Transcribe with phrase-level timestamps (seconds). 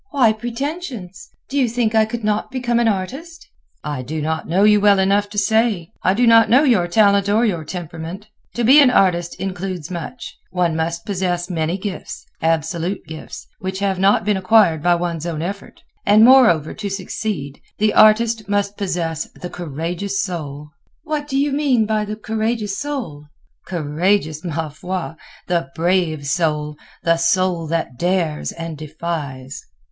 [0.09, 1.29] "Why pretensions?
[1.47, 3.47] Do you think I could not become an artist?"
[3.83, 5.91] "I do not know you well enough to say.
[6.01, 8.27] I do not know your talent or your temperament.
[8.55, 14.37] To be an artist includes much; one must possess many gifts—absolute gifts—which have not been
[14.37, 15.83] acquired by one's own effort.
[16.03, 20.71] And, moreover, to succeed, the artist must possess the courageous soul."
[21.03, 23.25] "What do you mean by the courageous soul?"
[23.67, 25.11] "Courageous, ma foi!
[25.47, 26.75] The brave soul.
[27.03, 29.61] The soul that dares and defies."